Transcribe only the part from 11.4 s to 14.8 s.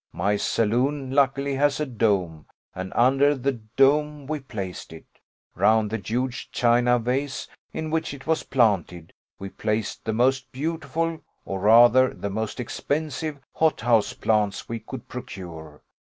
or rather the most expensive hothouse plants we